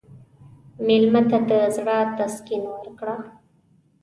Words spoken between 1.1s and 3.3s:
ته د زړه تسکین ورکړه.